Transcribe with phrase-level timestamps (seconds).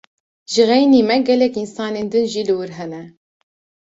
[0.51, 3.03] Ji xeynî me gelek însanên din jî li wir hene.